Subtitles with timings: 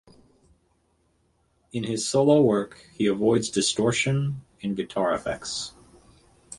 [1.71, 5.75] In his solo work, he avoids distortion and guitar effects.